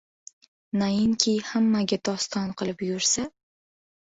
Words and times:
Nainki 0.81 1.35
hammaga 1.51 1.99
doston 2.09 2.51
qilib 2.63 2.83
yursa? 2.89 3.29